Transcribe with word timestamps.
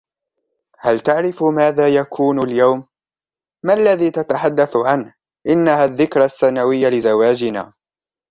هل 0.79 0.99
تعرف 0.99 1.43
ماذا 1.43 1.87
يكون 1.87 2.39
اليوم؟" 2.47 2.85
ما 3.65 3.73
الذي 3.73 4.11
تتحدث 4.11 4.75
عنهُ"" 4.77 5.13
إنها 5.47 5.85
الذكرى 5.85 6.25
السنوية 6.25 6.89
لزواجنا!" 6.89 7.73